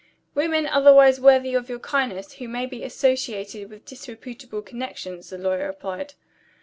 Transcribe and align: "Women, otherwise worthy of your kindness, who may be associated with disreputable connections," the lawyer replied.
"Women, 0.33 0.65
otherwise 0.65 1.21
worthy 1.21 1.53
of 1.53 1.69
your 1.69 1.77
kindness, 1.77 2.33
who 2.33 2.47
may 2.47 2.65
be 2.65 2.81
associated 2.83 3.69
with 3.69 3.85
disreputable 3.85 4.63
connections," 4.63 5.29
the 5.29 5.37
lawyer 5.37 5.67
replied. 5.67 6.15